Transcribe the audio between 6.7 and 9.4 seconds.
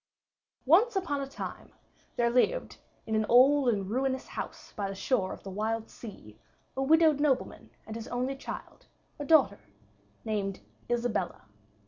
a widowed nobleman and his only child, a